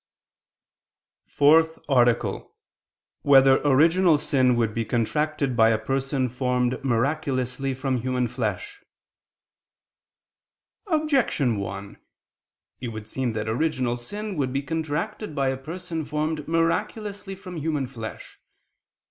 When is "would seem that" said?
12.87-13.47